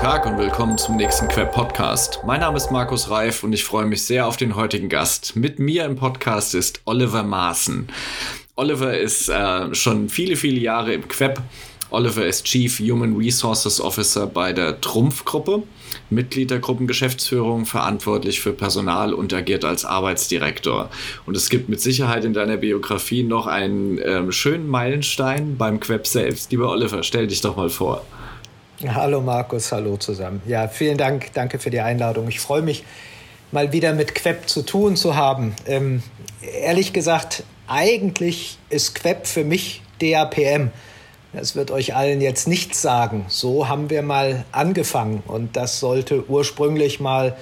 [0.00, 2.20] Tag und willkommen zum nächsten Queb Podcast.
[2.24, 5.36] Mein Name ist Markus Reif und ich freue mich sehr auf den heutigen Gast.
[5.36, 7.86] Mit mir im Podcast ist Oliver Maaßen.
[8.56, 11.42] Oliver ist äh, schon viele, viele Jahre im Queb.
[11.90, 15.64] Oliver ist Chief Human Resources Officer bei der Trumpf-Gruppe,
[16.08, 20.88] Mitglied der Gruppengeschäftsführung, verantwortlich für Personal und agiert als Arbeitsdirektor.
[21.26, 26.06] Und es gibt mit Sicherheit in deiner Biografie noch einen äh, schönen Meilenstein beim Queb
[26.06, 26.52] selbst.
[26.52, 28.02] Lieber Oliver, stell dich doch mal vor.
[28.88, 30.40] Hallo Markus, hallo zusammen.
[30.46, 32.28] Ja, vielen Dank, danke für die Einladung.
[32.28, 32.82] Ich freue mich,
[33.52, 35.54] mal wieder mit Queb zu tun zu haben.
[35.66, 36.02] Ähm,
[36.62, 40.70] ehrlich gesagt, eigentlich ist Queb für mich DAPM.
[41.34, 43.26] Das wird euch allen jetzt nichts sagen.
[43.28, 47.36] So haben wir mal angefangen und das sollte ursprünglich mal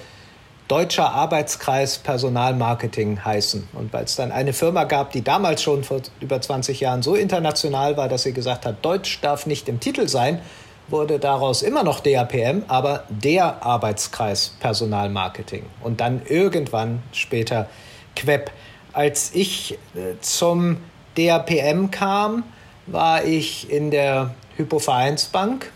[0.67, 3.69] Deutscher Arbeitskreis Personalmarketing heißen.
[3.73, 7.15] Und weil es dann eine Firma gab, die damals schon vor über 20 Jahren so
[7.15, 10.41] international war, dass sie gesagt hat, Deutsch darf nicht im Titel sein,
[10.89, 17.69] wurde daraus immer noch DAPM, aber der Arbeitskreis Personalmarketing und dann irgendwann später
[18.15, 18.51] Queb.
[18.93, 20.77] Als ich äh, zum
[21.15, 22.43] DAPM kam,
[22.87, 25.71] war ich in der Hypovereinsbank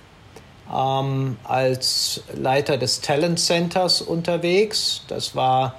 [0.73, 5.03] ähm, als Leiter des Talent Centers unterwegs.
[5.07, 5.75] Das war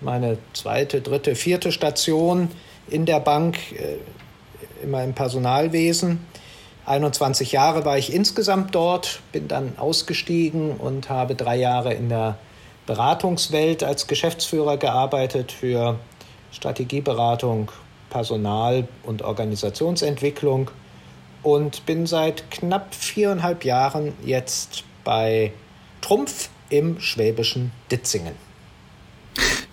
[0.00, 2.50] meine zweite, dritte, vierte Station
[2.88, 3.96] in der Bank, äh,
[4.82, 6.26] immer im Personalwesen.
[6.86, 12.36] 21 Jahre war ich insgesamt dort, bin dann ausgestiegen und habe drei Jahre in der
[12.86, 15.98] Beratungswelt als Geschäftsführer gearbeitet für
[16.52, 17.70] Strategieberatung,
[18.10, 20.70] Personal- und Organisationsentwicklung
[21.42, 25.52] und bin seit knapp viereinhalb Jahren jetzt bei
[26.02, 28.34] Trumpf im schwäbischen Ditzingen.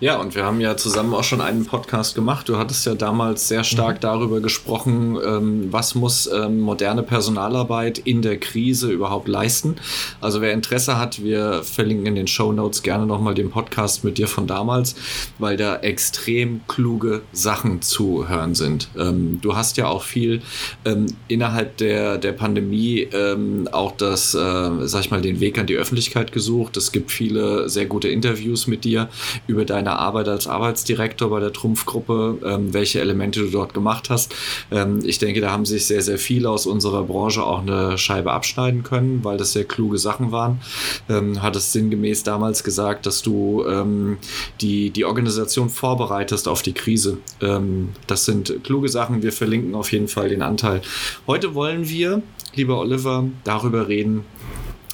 [0.01, 2.49] Ja, und wir haben ja zusammen auch schon einen Podcast gemacht.
[2.49, 4.01] Du hattest ja damals sehr stark mhm.
[4.01, 9.75] darüber gesprochen, ähm, was muss ähm, moderne Personalarbeit in der Krise überhaupt leisten.
[10.19, 14.17] Also wer Interesse hat, wir verlinken in den Show Notes gerne nochmal den Podcast mit
[14.17, 14.95] dir von damals,
[15.37, 18.89] weil da extrem kluge Sachen zu hören sind.
[18.97, 20.41] Ähm, du hast ja auch viel
[20.83, 25.67] ähm, innerhalb der, der Pandemie ähm, auch das, äh, sag ich mal, den Weg an
[25.67, 26.75] die Öffentlichkeit gesucht.
[26.75, 29.07] Es gibt viele sehr gute Interviews mit dir
[29.45, 34.09] über deine deiner Arbeit als Arbeitsdirektor bei der Trumpfgruppe, ähm, welche Elemente du dort gemacht
[34.09, 34.33] hast.
[34.71, 38.31] Ähm, ich denke, da haben sich sehr, sehr viele aus unserer Branche auch eine Scheibe
[38.31, 40.61] abschneiden können, weil das sehr kluge Sachen waren.
[41.09, 44.17] Ähm, hattest sinngemäß damals gesagt, dass du ähm,
[44.61, 47.17] die, die Organisation vorbereitest auf die Krise.
[47.41, 49.23] Ähm, das sind kluge Sachen.
[49.23, 50.81] Wir verlinken auf jeden Fall den Anteil.
[51.27, 52.21] Heute wollen wir,
[52.55, 54.25] lieber Oliver, darüber reden,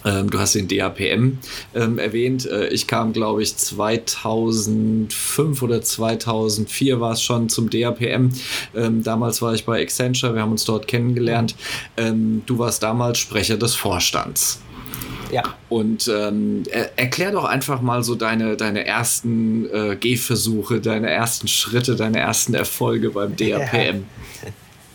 [0.08, 1.38] ähm, du hast den DAPM
[1.76, 2.46] ähm, erwähnt.
[2.46, 8.30] Äh, ich kam, glaube ich, 2005 oder 2004 war es schon zum DAPM.
[8.76, 11.56] Ähm, damals war ich bei Accenture, wir haben uns dort kennengelernt.
[11.98, 14.62] Ähm, du warst damals Sprecher des Vorstands.
[15.30, 15.44] Ja.
[15.68, 21.50] Und ähm, er, erklär doch einfach mal so deine, deine ersten äh, Gehversuche, deine ersten
[21.50, 24.06] Schritte, deine ersten Erfolge beim DAPM.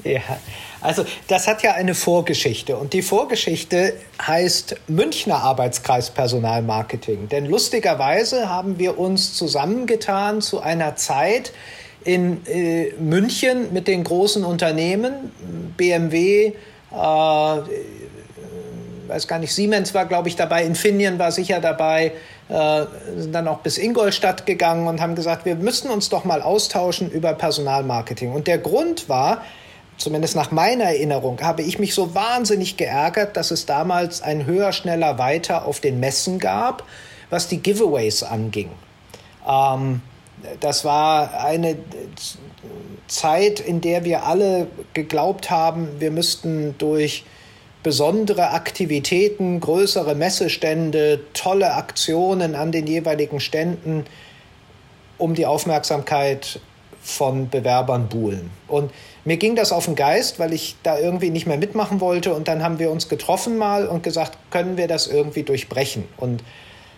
[0.04, 0.14] Ja.
[0.14, 0.40] ja.
[0.82, 7.28] Also das hat ja eine Vorgeschichte und die Vorgeschichte heißt Münchner Arbeitskreis Personalmarketing.
[7.28, 11.53] Denn lustigerweise haben wir uns zusammengetan zu einer Zeit
[12.04, 15.31] in äh, München mit den großen Unternehmen,
[15.76, 16.97] BMW, äh,
[19.06, 22.12] weiß gar nicht, Siemens war, glaube ich, dabei, Infineon war sicher dabei,
[22.49, 22.84] äh,
[23.16, 27.09] sind dann auch bis Ingolstadt gegangen und haben gesagt, wir müssten uns doch mal austauschen
[27.10, 28.32] über Personalmarketing.
[28.32, 29.43] Und der Grund war,
[29.97, 34.72] zumindest nach meiner Erinnerung, habe ich mich so wahnsinnig geärgert, dass es damals ein höher,
[34.72, 36.84] schneller, weiter auf den Messen gab,
[37.30, 38.70] was die Giveaways anging.
[39.48, 40.02] Ähm,
[40.60, 41.76] das war eine
[43.06, 47.25] Zeit, in der wir alle geglaubt haben, wir müssten durch
[47.82, 54.04] besondere Aktivitäten, größere Messestände, tolle Aktionen an den jeweiligen Ständen
[55.19, 56.61] um die Aufmerksamkeit
[57.02, 58.50] von Bewerbern buhlen.
[58.69, 58.93] Und
[59.24, 62.34] mir ging das auf den Geist, weil ich da irgendwie nicht mehr mitmachen wollte.
[62.34, 66.04] Und dann haben wir uns getroffen mal und gesagt, können wir das irgendwie durchbrechen?
[66.16, 66.42] Und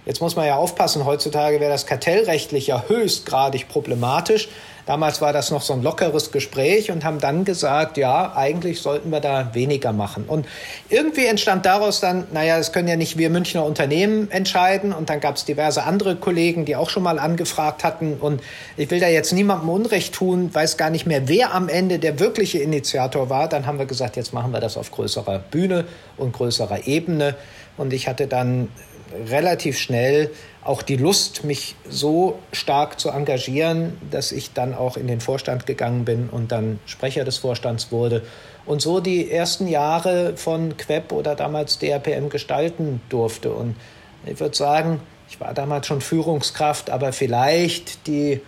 [0.07, 4.49] jetzt muss man ja aufpassen, heutzutage wäre das kartellrechtlich ja höchstgradig problematisch.
[4.87, 9.11] Damals war das noch so ein lockeres Gespräch und haben dann gesagt, ja, eigentlich sollten
[9.11, 10.25] wir da weniger machen.
[10.27, 10.47] Und
[10.91, 14.93] irgendwie entstand daraus dann, naja, das können ja nicht wir Münchner Unternehmen entscheiden.
[14.93, 18.19] Und dann gab es diverse andere Kollegen, die auch schon mal angefragt hatten.
[18.21, 18.43] Und
[18.77, 22.21] ich will da jetzt niemandem Unrecht tun, weiß gar nicht mehr, wer am Ende der
[22.21, 23.49] wirkliche Initiator war.
[23.49, 25.87] Dann haben wir gesagt, jetzt machen wir das auf größerer Bühne
[26.19, 27.37] und größerer Ebene.
[27.79, 28.69] Und ich hatte dann
[29.29, 30.31] relativ schnell
[30.63, 35.67] auch die Lust, mich so stark zu engagieren, dass ich dann auch in den Vorstand
[35.67, 38.23] gegangen bin und dann Sprecher des Vorstands wurde
[38.67, 43.53] und so die ersten Jahre von Queb oder damals DRPM gestalten durfte.
[43.53, 43.77] Und
[44.25, 48.41] ich würde sagen, ich war damals schon Führungskraft, aber vielleicht die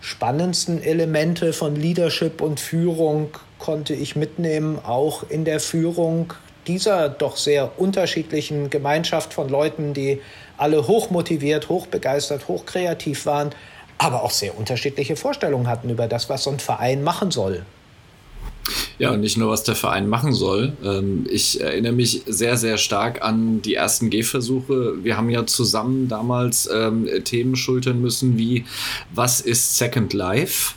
[0.00, 6.34] spannendsten Elemente von Leadership und Führung konnte ich mitnehmen, auch in der Führung
[6.68, 10.20] dieser doch sehr unterschiedlichen Gemeinschaft von Leuten, die
[10.56, 13.50] alle hochmotiviert, hochbegeistert, hochkreativ waren,
[13.96, 17.64] aber auch sehr unterschiedliche Vorstellungen hatten über das, was so ein Verein machen soll.
[18.98, 20.72] Ja, und nicht nur, was der Verein machen soll.
[20.84, 25.02] Ähm, ich erinnere mich sehr, sehr stark an die ersten Gehversuche.
[25.02, 28.64] Wir haben ja zusammen damals ähm, Themen schultern müssen wie,
[29.14, 30.74] was ist Second Life?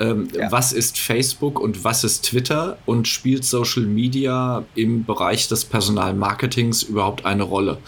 [0.00, 0.50] Ähm, ja.
[0.50, 6.82] Was ist Facebook und was ist Twitter und spielt Social Media im Bereich des Personalmarketings
[6.82, 7.78] überhaupt eine Rolle?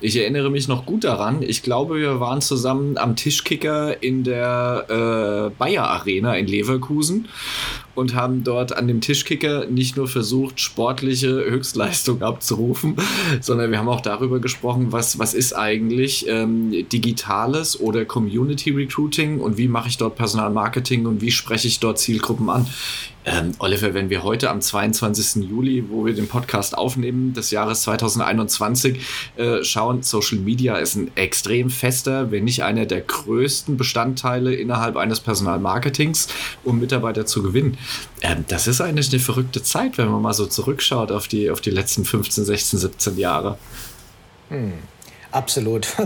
[0.00, 1.42] Ich erinnere mich noch gut daran.
[1.42, 7.28] Ich glaube, wir waren zusammen am Tischkicker in der äh, Bayer Arena in Leverkusen
[7.98, 12.94] und haben dort an dem Tischkicker nicht nur versucht, sportliche Höchstleistung abzurufen,
[13.40, 19.40] sondern wir haben auch darüber gesprochen, was, was ist eigentlich ähm, digitales oder Community Recruiting
[19.40, 22.66] und wie mache ich dort Personalmarketing und wie spreche ich dort Zielgruppen an.
[23.24, 25.44] Ähm, Oliver, wenn wir heute am 22.
[25.48, 29.00] Juli, wo wir den Podcast aufnehmen, des Jahres 2021,
[29.36, 34.96] äh, schauen, Social Media ist ein extrem fester, wenn nicht einer der größten Bestandteile innerhalb
[34.96, 36.28] eines Personalmarketings,
[36.64, 37.76] um Mitarbeiter zu gewinnen.
[38.22, 41.60] Ähm, das ist eigentlich eine verrückte Zeit, wenn man mal so zurückschaut auf die, auf
[41.60, 43.58] die letzten 15, 16, 17 Jahre.
[44.48, 44.72] Hm.
[45.30, 45.88] Absolut.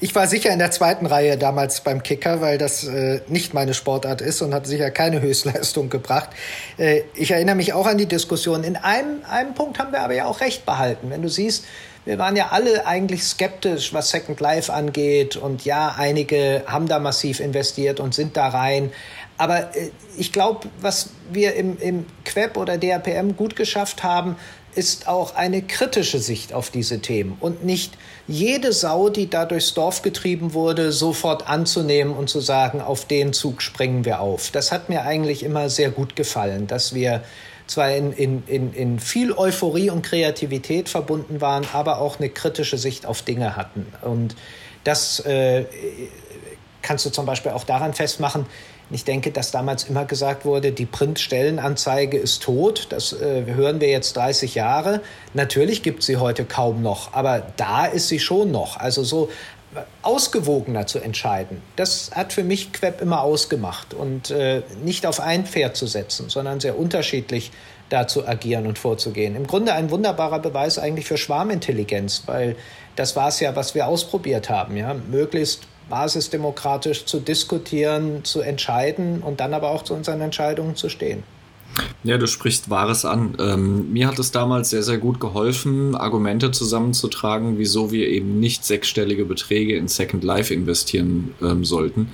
[0.00, 3.74] Ich war sicher in der zweiten Reihe damals beim Kicker, weil das äh, nicht meine
[3.74, 6.30] Sportart ist und hat sicher keine Höchstleistung gebracht.
[6.76, 8.64] Äh, ich erinnere mich auch an die Diskussion.
[8.64, 11.10] In einem, einem Punkt haben wir aber ja auch recht behalten.
[11.10, 11.64] Wenn du siehst,
[12.04, 15.36] wir waren ja alle eigentlich skeptisch, was Second Life angeht.
[15.36, 18.92] Und ja, einige haben da massiv investiert und sind da rein.
[19.38, 24.36] Aber äh, ich glaube, was wir im, im Queb oder DRPM gut geschafft haben,
[24.76, 27.94] ist auch eine kritische Sicht auf diese Themen und nicht
[28.28, 33.32] jede Sau, die da durchs Dorf getrieben wurde, sofort anzunehmen und zu sagen, auf den
[33.32, 34.50] Zug springen wir auf.
[34.50, 37.22] Das hat mir eigentlich immer sehr gut gefallen, dass wir
[37.66, 42.78] zwar in, in, in, in viel Euphorie und Kreativität verbunden waren, aber auch eine kritische
[42.78, 43.86] Sicht auf Dinge hatten.
[44.02, 44.36] Und
[44.84, 45.64] das äh,
[46.82, 48.46] kannst du zum Beispiel auch daran festmachen,
[48.90, 52.86] ich denke, dass damals immer gesagt wurde, die Printstellenanzeige ist tot.
[52.90, 55.00] Das äh, hören wir jetzt 30 Jahre.
[55.34, 58.76] Natürlich gibt sie heute kaum noch, aber da ist sie schon noch.
[58.76, 59.28] Also so
[60.02, 65.44] ausgewogener zu entscheiden, das hat für mich Queb immer ausgemacht und äh, nicht auf ein
[65.44, 67.50] Pferd zu setzen, sondern sehr unterschiedlich
[67.88, 69.36] da zu agieren und vorzugehen.
[69.36, 72.56] Im Grunde ein wunderbarer Beweis eigentlich für Schwarmintelligenz, weil
[72.96, 79.22] das war es ja, was wir ausprobiert haben, ja, möglichst basisdemokratisch zu diskutieren, zu entscheiden
[79.22, 81.22] und dann aber auch zu unseren Entscheidungen zu stehen.
[82.06, 83.36] Ja, du sprichst Wahres an.
[83.40, 88.64] Ähm, mir hat es damals sehr, sehr gut geholfen, Argumente zusammenzutragen, wieso wir eben nicht
[88.64, 92.08] sechsstellige Beträge in Second Life investieren ähm, sollten.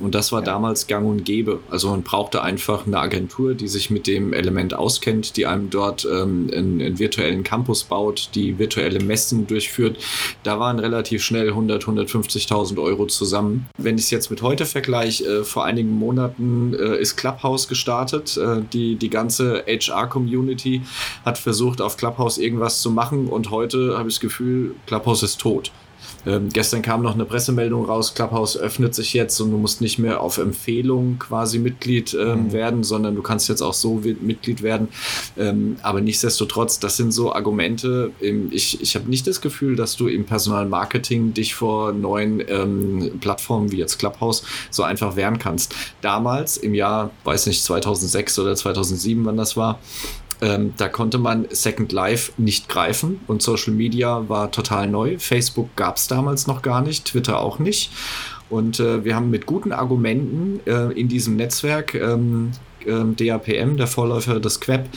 [0.00, 0.46] Und das war ja.
[0.46, 1.60] damals gang und gäbe.
[1.70, 6.04] Also man brauchte einfach eine Agentur, die sich mit dem Element auskennt, die einem dort
[6.04, 9.96] ähm, einen, einen, virtuellen Campus baut, die virtuelle Messen durchführt.
[10.42, 13.66] Da waren relativ schnell 100, 150.000 Euro zusammen.
[13.78, 18.36] Wenn ich es jetzt mit heute vergleiche, äh, vor einigen Monaten äh, ist Clubhouse gestartet,
[18.36, 20.82] äh, die, die die ganze HR-Community
[21.24, 25.40] hat versucht, auf Clubhouse irgendwas zu machen und heute habe ich das Gefühl, Clubhouse ist
[25.40, 25.70] tot.
[26.26, 29.98] Ähm, gestern kam noch eine Pressemeldung raus, Clubhouse öffnet sich jetzt und du musst nicht
[29.98, 32.52] mehr auf Empfehlung quasi Mitglied ähm, mhm.
[32.52, 34.88] werden, sondern du kannst jetzt auch so Mitglied werden.
[35.38, 38.10] Ähm, aber nichtsdestotrotz, das sind so Argumente.
[38.50, 43.70] ich ich habe nicht das Gefühl, dass du im Personalmarketing dich vor neuen ähm, Plattformen
[43.72, 45.74] wie jetzt Clubhouse so einfach wehren kannst.
[46.00, 49.78] Damals im Jahr, weiß nicht, 2006 oder 2007, wann das war,
[50.40, 55.18] ähm, da konnte man Second Life nicht greifen und Social Media war total neu.
[55.18, 57.90] Facebook gab es damals noch gar nicht, Twitter auch nicht.
[58.48, 62.52] Und äh, wir haben mit guten Argumenten äh, in diesem Netzwerk ähm,
[62.86, 64.88] ähm, DAPM, der Vorläufer des Queb,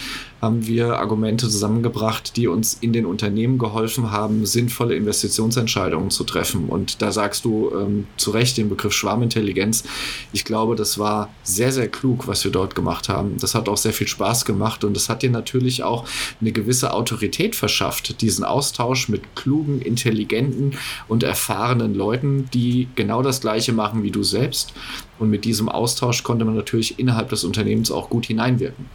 [0.41, 6.69] haben wir Argumente zusammengebracht, die uns in den Unternehmen geholfen haben, sinnvolle Investitionsentscheidungen zu treffen.
[6.69, 9.83] Und da sagst du ähm, zu Recht den Begriff Schwarmintelligenz.
[10.31, 13.37] Ich glaube, das war sehr, sehr klug, was wir dort gemacht haben.
[13.39, 16.05] Das hat auch sehr viel Spaß gemacht und es hat dir natürlich auch
[16.39, 20.77] eine gewisse Autorität verschafft, diesen Austausch mit klugen, intelligenten
[21.07, 24.73] und erfahrenen Leuten, die genau das Gleiche machen wie du selbst.
[25.19, 28.85] Und mit diesem Austausch konnte man natürlich innerhalb des Unternehmens auch gut hineinwirken.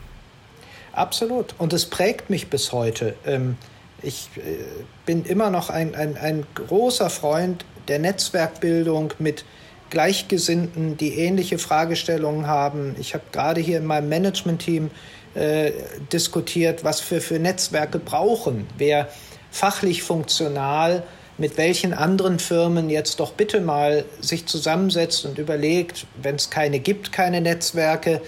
[0.95, 1.55] Absolut.
[1.59, 3.15] Und es prägt mich bis heute.
[3.27, 3.57] Ähm,
[4.03, 4.65] Ich äh,
[5.07, 9.45] bin immer noch ein, ein, ein großer Freund der Netzwerkbildung mit
[9.89, 12.97] Gleichgesinnten, die ähnliche Fragestellungen haben.
[12.99, 14.91] Ich habe gerade hier in meinem Management-Team
[15.35, 15.73] äh,
[16.13, 18.67] diskutiert, was wir für Netzwerke brauchen.
[18.77, 19.09] Wer
[19.51, 21.03] fachlich funktional
[21.39, 26.79] mit welchen anderen Firmen jetzt doch bitte mal sich zusammensetzt und überlegt, wenn es keine
[26.79, 28.21] gibt, keine Netzwerke,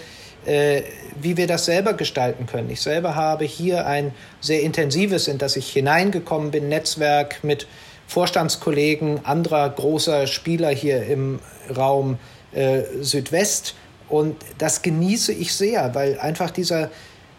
[0.47, 0.83] äh,
[1.19, 2.69] wie wir das selber gestalten können.
[2.69, 7.67] Ich selber habe hier ein sehr intensives, in das ich hineingekommen bin, Netzwerk mit
[8.07, 11.39] Vorstandskollegen anderer großer Spieler hier im
[11.75, 12.17] Raum
[12.53, 13.75] äh, Südwest.
[14.07, 16.91] Und das genieße ich sehr, weil einfach dieser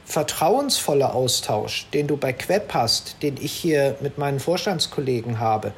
[0.05, 5.73] vertrauensvolle Austausch, den du bei Queb hast, den ich hier mit meinen Vorstandskollegen habe,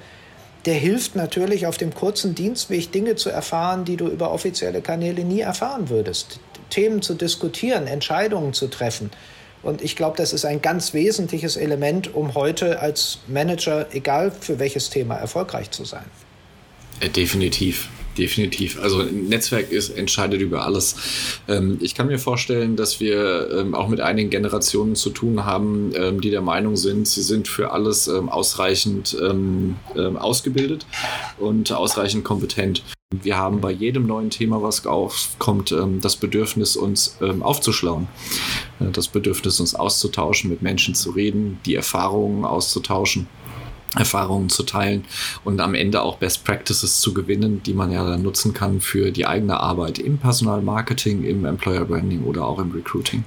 [0.66, 5.24] der hilft natürlich auf dem kurzen Dienstweg Dinge zu erfahren, die du über offizielle Kanäle
[5.24, 6.40] nie erfahren würdest.
[6.70, 9.10] Themen zu diskutieren, Entscheidungen zu treffen.
[9.62, 14.58] Und ich glaube, das ist ein ganz wesentliches Element, um heute als Manager, egal für
[14.58, 16.04] welches Thema, erfolgreich zu sein.
[17.00, 17.88] Äh, definitiv.
[18.18, 18.80] Definitiv.
[18.82, 20.96] Also ein Netzwerk ist, entscheidet über alles.
[21.48, 25.92] Ähm, ich kann mir vorstellen, dass wir ähm, auch mit einigen Generationen zu tun haben,
[25.94, 29.16] ähm, die der Meinung sind, sie sind für alles ausreichend
[29.96, 30.86] ausgebildet
[31.38, 32.82] und ausreichend kompetent.
[33.12, 38.06] Wir haben bei jedem neuen Thema, was aufkommt, das Bedürfnis, uns aufzuschlauen.
[38.78, 43.26] Äh, das Bedürfnis, uns auszutauschen, mit Menschen zu reden, die Erfahrungen auszutauschen.
[43.98, 45.04] Erfahrungen zu teilen
[45.42, 49.10] und am Ende auch Best Practices zu gewinnen, die man ja dann nutzen kann für
[49.10, 53.24] die eigene Arbeit im Personalmarketing, im Employer Branding oder auch im Recruiting.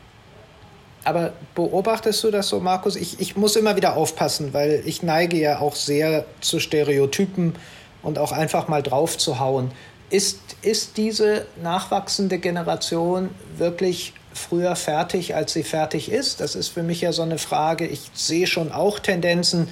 [1.03, 2.95] Aber beobachtest du das so, Markus?
[2.95, 7.55] Ich, ich muss immer wieder aufpassen, weil ich neige ja auch sehr zu Stereotypen
[8.03, 9.71] und auch einfach mal drauf zu hauen.
[10.09, 16.39] Ist, ist diese nachwachsende Generation wirklich früher fertig, als sie fertig ist?
[16.39, 17.87] Das ist für mich ja so eine Frage.
[17.87, 19.69] Ich sehe schon auch Tendenzen,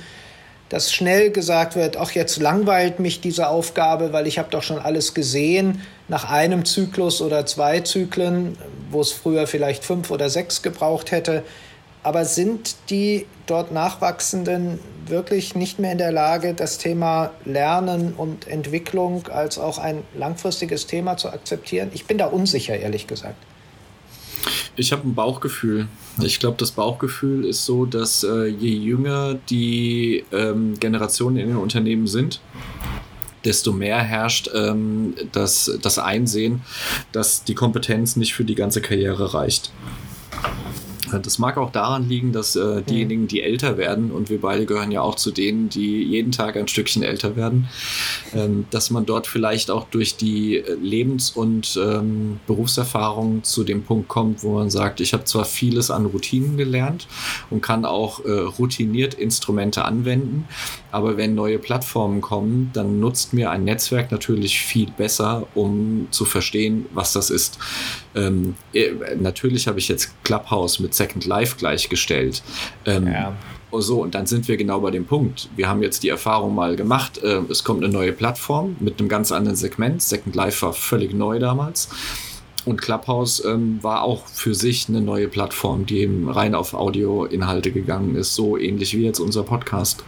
[0.70, 4.80] dass schnell gesagt wird, ach jetzt langweilt mich diese Aufgabe, weil ich habe doch schon
[4.80, 8.58] alles gesehen nach einem Zyklus oder zwei Zyklen,
[8.90, 11.44] wo es früher vielleicht fünf oder sechs gebraucht hätte.
[12.04, 14.80] Aber sind die dort Nachwachsenden
[15.12, 20.88] wirklich nicht mehr in der Lage, das Thema Lernen und Entwicklung als auch ein langfristiges
[20.88, 21.92] Thema zu akzeptieren?
[21.94, 23.36] Ich bin da unsicher, ehrlich gesagt.
[24.76, 25.88] Ich habe ein Bauchgefühl.
[26.24, 31.58] Ich glaube, das Bauchgefühl ist so, dass äh, je jünger die ähm, Generationen in den
[31.58, 32.42] Unternehmen sind,
[33.44, 36.62] desto mehr herrscht ähm, das, das Einsehen,
[37.12, 39.72] dass die Kompetenz nicht für die ganze Karriere reicht.
[41.20, 44.92] Das mag auch daran liegen, dass äh, diejenigen, die älter werden, und wir beide gehören
[44.92, 47.68] ja auch zu denen, die jeden Tag ein Stückchen älter werden,
[48.34, 54.08] ähm, dass man dort vielleicht auch durch die Lebens- und ähm, Berufserfahrung zu dem Punkt
[54.08, 57.08] kommt, wo man sagt, ich habe zwar vieles an Routinen gelernt
[57.50, 60.48] und kann auch äh, routiniert Instrumente anwenden,
[60.92, 66.26] aber wenn neue Plattformen kommen, dann nutzt mir ein Netzwerk natürlich viel besser, um zu
[66.26, 67.58] verstehen, was das ist.
[68.16, 72.44] Ähm, äh, natürlich habe ich jetzt Clubhouse mit Second Life gleichgestellt.
[72.86, 73.34] Ähm, ja.
[73.74, 75.50] So, und dann sind wir genau bei dem Punkt.
[75.56, 79.10] Wir haben jetzt die Erfahrung mal gemacht, äh, es kommt eine neue Plattform mit einem
[79.10, 80.02] ganz anderen Segment.
[80.02, 81.90] Second Life war völlig neu damals.
[82.66, 87.72] Und Clubhouse ähm, war auch für sich eine neue Plattform, die eben rein auf Audioinhalte
[87.72, 90.04] gegangen ist, so ähnlich wie jetzt unser Podcast.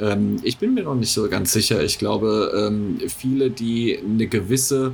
[0.00, 1.82] Ähm, ich bin mir noch nicht so ganz sicher.
[1.82, 4.92] Ich glaube, ähm, viele, die eine gewisse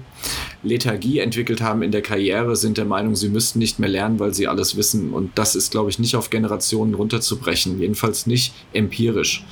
[0.66, 4.34] Lethargie entwickelt haben in der Karriere, sind der Meinung, sie müssten nicht mehr lernen, weil
[4.34, 5.12] sie alles wissen.
[5.12, 7.80] Und das ist, glaube ich, nicht auf Generationen runterzubrechen.
[7.80, 9.44] Jedenfalls nicht empirisch.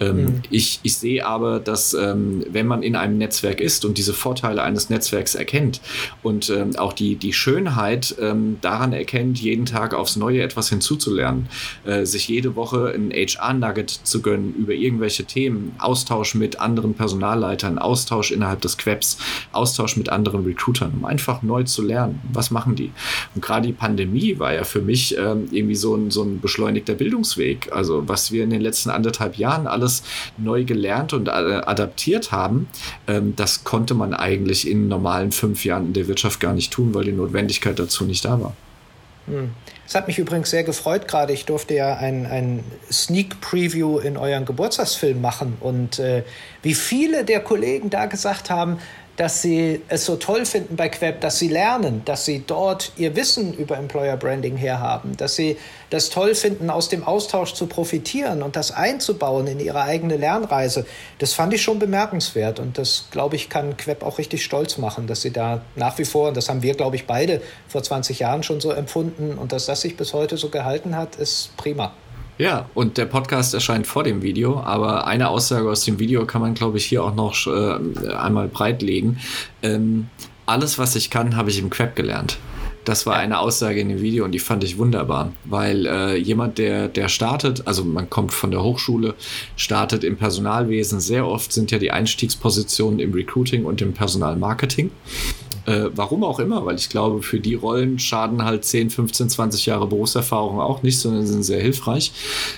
[0.00, 0.42] Ähm, mhm.
[0.50, 4.62] ich, ich sehe aber, dass ähm, wenn man in einem Netzwerk ist und diese Vorteile
[4.62, 5.80] eines Netzwerks erkennt
[6.22, 11.48] und ähm, auch die, die Schönheit ähm, daran erkennt, jeden Tag aufs Neue etwas hinzuzulernen,
[11.84, 17.78] äh, sich jede Woche ein HR-Nugget zu gönnen über irgendwelche Themen, Austausch mit anderen Personalleitern,
[17.78, 19.18] Austausch innerhalb des Quebs,
[19.52, 22.20] Austausch mit anderen Recruitern, um einfach neu zu lernen.
[22.32, 22.90] Was machen die?
[23.34, 26.94] Und gerade die Pandemie war ja für mich ähm, irgendwie so ein, so ein beschleunigter
[26.94, 27.70] Bildungsweg.
[27.72, 30.02] Also was wir in den letzten anderthalb Jahren alles
[30.36, 32.68] neu gelernt und adaptiert haben,
[33.06, 36.94] ähm, das konnte man eigentlich in normalen fünf Jahren in der Wirtschaft gar nicht tun,
[36.94, 38.54] weil die Notwendigkeit dazu nicht da war.
[39.26, 39.50] Hm.
[39.86, 41.32] Es hat mich übrigens sehr gefreut gerade.
[41.32, 46.24] Ich durfte ja ein, ein Sneak Preview in euren Geburtstagsfilm machen und äh,
[46.62, 48.78] wie viele der Kollegen da gesagt haben,
[49.18, 53.16] dass sie es so toll finden bei Queb, dass sie lernen, dass sie dort ihr
[53.16, 55.58] Wissen über Employer Branding herhaben, dass sie
[55.90, 60.86] das toll finden, aus dem Austausch zu profitieren und das einzubauen in ihre eigene Lernreise.
[61.18, 65.08] Das fand ich schon bemerkenswert und das, glaube ich, kann Queb auch richtig stolz machen,
[65.08, 68.20] dass sie da nach wie vor, und das haben wir, glaube ich, beide vor 20
[68.20, 71.92] Jahren schon so empfunden und dass das sich bis heute so gehalten hat, ist prima.
[72.38, 76.40] Ja, und der Podcast erscheint vor dem Video, aber eine Aussage aus dem Video kann
[76.40, 79.18] man, glaube ich, hier auch noch äh, einmal breitlegen.
[79.62, 80.06] Ähm,
[80.46, 82.38] alles, was ich kann, habe ich im Queb gelernt.
[82.84, 86.58] Das war eine Aussage in dem Video und die fand ich wunderbar, weil äh, jemand,
[86.58, 89.14] der, der startet, also man kommt von der Hochschule,
[89.56, 91.00] startet im Personalwesen.
[91.00, 94.90] Sehr oft sind ja die Einstiegspositionen im Recruiting und im Personalmarketing.
[95.68, 99.66] Äh, warum auch immer, weil ich glaube, für die Rollen schaden halt 10, 15, 20
[99.66, 102.12] Jahre Berufserfahrung auch nicht, sondern sind sehr hilfreich.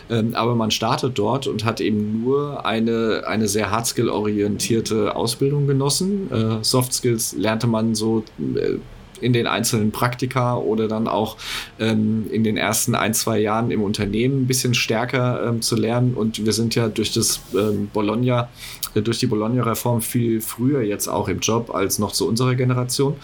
[0.08, 6.30] Ähm, aber man startet dort und hat eben nur eine, eine sehr Hardskill-orientierte Ausbildung genossen.
[6.30, 8.76] Äh, Soft Skills lernte man so äh,
[9.20, 11.36] in den einzelnen Praktika oder dann auch
[11.78, 16.14] ähm, in den ersten ein, zwei Jahren im Unternehmen ein bisschen stärker ähm, zu lernen.
[16.14, 18.48] Und wir sind ja durch das ähm, Bologna,
[18.94, 23.16] durch die Bologna-Reform viel früher jetzt auch im Job als noch zu unserer Generation.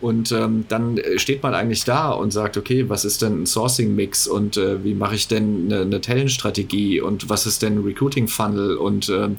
[0.00, 3.46] Und ähm, dann äh, steht man eigentlich da und sagt, okay, was ist denn ein
[3.46, 7.84] Sourcing-Mix und äh, wie mache ich denn eine, eine Talent-Strategie und was ist denn ein
[7.84, 9.30] Recruiting-Funnel und äh,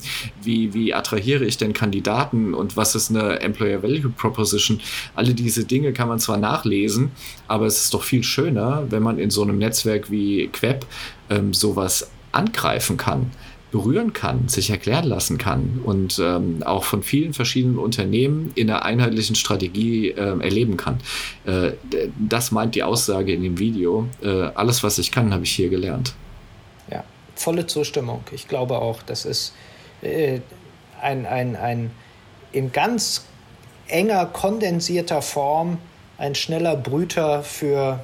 [0.41, 4.79] wie, wie attrahiere ich denn Kandidaten und was ist eine Employer Value Proposition?
[5.13, 7.11] Alle diese Dinge kann man zwar nachlesen,
[7.47, 10.85] aber es ist doch viel schöner, wenn man in so einem Netzwerk wie Queb
[11.29, 13.31] ähm, sowas angreifen kann
[13.71, 18.83] berühren kann, sich erklären lassen kann und ähm, auch von vielen verschiedenen Unternehmen in einer
[18.83, 20.99] einheitlichen Strategie äh, erleben kann.
[21.45, 21.71] Äh,
[22.17, 24.07] das meint die Aussage in dem Video.
[24.21, 26.13] Äh, alles, was ich kann, habe ich hier gelernt.
[26.89, 27.03] Ja,
[27.35, 28.23] volle Zustimmung.
[28.31, 29.53] Ich glaube auch, das ist
[30.01, 30.39] äh,
[31.01, 31.91] ein, ein, ein
[32.51, 33.25] in ganz
[33.87, 35.77] enger, kondensierter Form
[36.17, 37.99] ein schneller Brüter für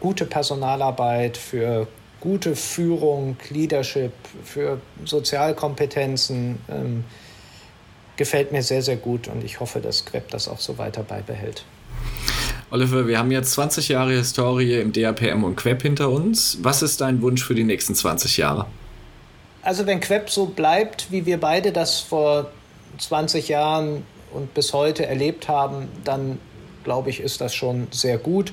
[0.00, 1.86] gute Personalarbeit, für
[2.24, 4.12] gute Führung, Leadership,
[4.42, 6.58] für Sozialkompetenzen.
[6.68, 7.04] Ähm,
[8.16, 11.64] gefällt mir sehr, sehr gut und ich hoffe, dass Queb das auch so weiter beibehält.
[12.70, 16.58] Oliver, wir haben jetzt 20 Jahre Historie im DAPM und Queb hinter uns.
[16.62, 18.66] Was ist dein Wunsch für die nächsten 20 Jahre?
[19.62, 22.50] Also wenn Queb so bleibt, wie wir beide das vor
[22.98, 24.02] 20 Jahren
[24.32, 26.38] und bis heute erlebt haben, dann
[26.84, 28.52] glaube ich, ist das schon sehr gut.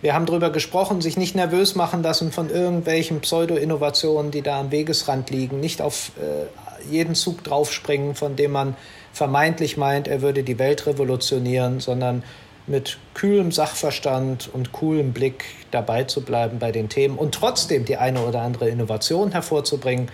[0.00, 4.70] Wir haben darüber gesprochen, sich nicht nervös machen lassen von irgendwelchen Pseudo-Innovationen, die da am
[4.70, 8.76] Wegesrand liegen, nicht auf äh, jeden Zug draufspringen, von dem man
[9.12, 12.22] vermeintlich meint, er würde die Welt revolutionieren, sondern
[12.68, 17.96] mit kühlem Sachverstand und coolem Blick dabei zu bleiben bei den Themen und trotzdem die
[17.96, 20.10] eine oder andere Innovation hervorzubringen.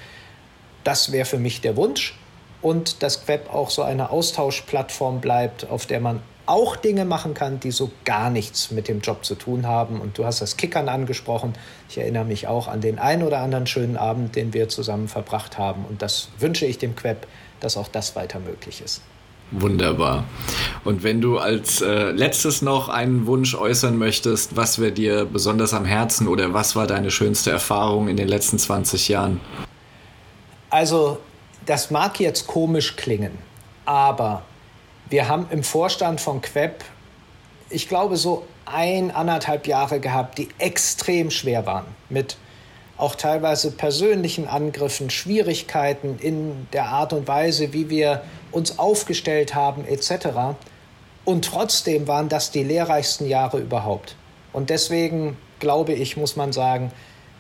[0.85, 2.17] Das wäre für mich der Wunsch.
[2.63, 7.61] Und dass Web auch so eine Austauschplattform bleibt, auf der man auch Dinge machen kann,
[7.61, 10.01] die so gar nichts mit dem Job zu tun haben.
[10.01, 11.55] Und du hast das Kickern angesprochen.
[11.89, 15.59] Ich erinnere mich auch an den einen oder anderen schönen Abend, den wir zusammen verbracht
[15.59, 15.85] haben.
[15.89, 17.27] Und das wünsche ich dem Queb,
[17.61, 19.03] dass auch das weiter möglich ist.
[19.51, 20.25] Wunderbar.
[20.85, 25.75] Und wenn du als äh, letztes noch einen Wunsch äußern möchtest, was wäre dir besonders
[25.75, 29.41] am Herzen oder was war deine schönste Erfahrung in den letzten 20 Jahren?
[30.71, 31.19] Also,
[31.67, 33.39] das mag jetzt komisch klingen,
[33.85, 34.43] aber
[35.11, 36.85] wir haben im Vorstand von Queb,
[37.71, 41.87] ich glaube, so ein, anderthalb Jahre gehabt, die extrem schwer waren.
[42.09, 42.37] Mit
[42.97, 49.85] auch teilweise persönlichen Angriffen, Schwierigkeiten in der Art und Weise, wie wir uns aufgestellt haben,
[49.85, 50.57] etc.
[51.25, 54.15] Und trotzdem waren das die lehrreichsten Jahre überhaupt.
[54.53, 56.93] Und deswegen glaube ich, muss man sagen,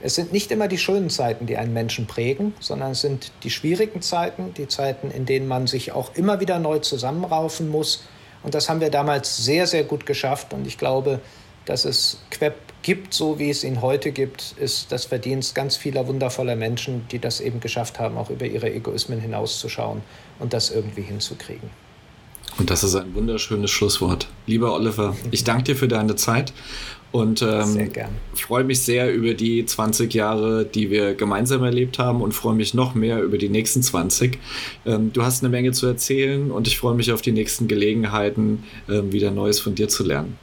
[0.05, 3.49] es sind nicht immer die schönen Zeiten, die einen Menschen prägen, sondern es sind die
[3.49, 8.05] schwierigen Zeiten, die Zeiten, in denen man sich auch immer wieder neu zusammenraufen muss.
[8.43, 10.53] Und das haben wir damals sehr, sehr gut geschafft.
[10.53, 11.21] Und ich glaube,
[11.65, 16.07] dass es Queb gibt, so wie es ihn heute gibt, ist das Verdienst ganz vieler
[16.07, 20.03] wundervoller Menschen, die das eben geschafft haben, auch über ihre Egoismen hinauszuschauen
[20.39, 21.71] und das irgendwie hinzukriegen.
[22.59, 24.29] Und das ist ein wunderschönes Schlusswort.
[24.47, 26.53] Lieber Oliver, ich danke dir für deine Zeit
[27.15, 27.93] und ähm,
[28.35, 32.75] freue mich sehr über die 20 Jahre, die wir gemeinsam erlebt haben und freue mich
[32.75, 34.37] noch mehr über die nächsten 20.
[34.85, 38.65] Ähm, du hast eine Menge zu erzählen und ich freue mich auf die nächsten Gelegenheiten,
[38.89, 40.37] ähm, wieder Neues von dir zu lernen.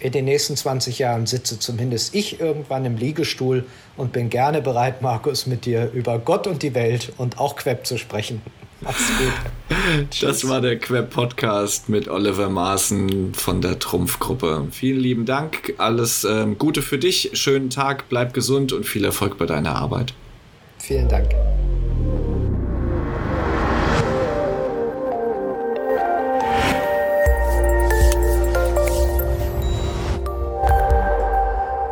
[0.00, 3.64] In den nächsten 20 Jahren sitze zumindest ich irgendwann im Liegestuhl
[3.96, 7.86] und bin gerne bereit, Markus, mit dir über Gott und die Welt und auch Queb
[7.86, 8.42] zu sprechen.
[8.82, 10.22] Mach's gut.
[10.22, 14.68] Das war der Queb-Podcast mit Oliver Maaßen von der Trumpfgruppe.
[14.70, 15.74] Vielen lieben Dank.
[15.78, 17.30] Alles ähm, Gute für dich.
[17.34, 18.08] Schönen Tag.
[18.08, 20.14] Bleib gesund und viel Erfolg bei deiner Arbeit.
[20.78, 21.30] Vielen Dank.